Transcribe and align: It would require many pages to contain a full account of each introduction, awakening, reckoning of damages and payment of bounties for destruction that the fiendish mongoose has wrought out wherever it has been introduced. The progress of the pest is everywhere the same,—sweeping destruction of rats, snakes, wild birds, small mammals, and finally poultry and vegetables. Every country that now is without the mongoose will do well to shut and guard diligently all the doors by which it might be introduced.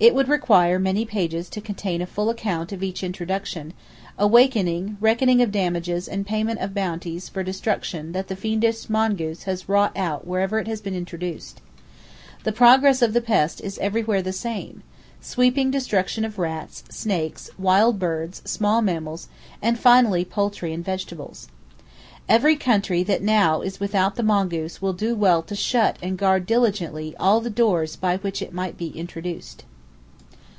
It 0.00 0.14
would 0.14 0.28
require 0.28 0.78
many 0.78 1.04
pages 1.04 1.48
to 1.50 1.60
contain 1.60 2.00
a 2.00 2.06
full 2.06 2.30
account 2.30 2.70
of 2.70 2.84
each 2.84 3.02
introduction, 3.02 3.74
awakening, 4.16 4.96
reckoning 5.00 5.42
of 5.42 5.50
damages 5.50 6.06
and 6.06 6.24
payment 6.24 6.60
of 6.60 6.72
bounties 6.72 7.28
for 7.28 7.42
destruction 7.42 8.12
that 8.12 8.28
the 8.28 8.36
fiendish 8.36 8.88
mongoose 8.88 9.42
has 9.42 9.68
wrought 9.68 9.90
out 9.96 10.24
wherever 10.24 10.60
it 10.60 10.68
has 10.68 10.80
been 10.80 10.94
introduced. 10.94 11.60
The 12.44 12.52
progress 12.52 13.02
of 13.02 13.12
the 13.12 13.20
pest 13.20 13.60
is 13.60 13.76
everywhere 13.78 14.22
the 14.22 14.32
same,—sweeping 14.32 15.72
destruction 15.72 16.24
of 16.24 16.38
rats, 16.38 16.84
snakes, 16.88 17.50
wild 17.58 17.98
birds, 17.98 18.40
small 18.44 18.80
mammals, 18.80 19.26
and 19.60 19.80
finally 19.80 20.24
poultry 20.24 20.72
and 20.72 20.84
vegetables. 20.84 21.48
Every 22.28 22.54
country 22.54 23.02
that 23.02 23.20
now 23.20 23.62
is 23.62 23.80
without 23.80 24.14
the 24.14 24.22
mongoose 24.22 24.80
will 24.80 24.92
do 24.92 25.16
well 25.16 25.42
to 25.42 25.56
shut 25.56 25.96
and 26.00 26.16
guard 26.16 26.46
diligently 26.46 27.16
all 27.18 27.40
the 27.40 27.50
doors 27.50 27.96
by 27.96 28.18
which 28.18 28.40
it 28.40 28.54
might 28.54 28.78
be 28.78 28.96
introduced. 28.96 29.64